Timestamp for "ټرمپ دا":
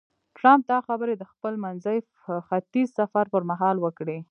0.37-0.77